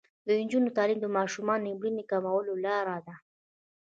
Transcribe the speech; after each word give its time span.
د 0.27 0.27
نجونو 0.41 0.69
تعلیم 0.77 0.99
د 1.01 1.07
ماشومانو 1.17 1.65
مړینې 1.79 2.03
کمولو 2.11 2.53
لاره 2.65 2.97
ده. 3.05 3.15